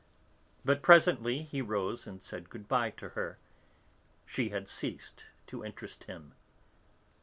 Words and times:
But 0.65 0.81
presently 0.81 1.43
he 1.43 1.61
rose 1.61 2.07
and 2.07 2.19
said 2.23 2.49
good 2.49 2.67
bye 2.67 2.89
to 2.97 3.09
her. 3.09 3.37
She 4.25 4.49
had 4.49 4.67
ceased 4.67 5.27
to 5.45 5.63
interest 5.63 6.05
him. 6.05 6.33